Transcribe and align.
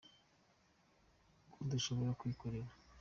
ko 1.51 1.57
dushobora 1.71 2.11
kwikorera. 2.19 2.71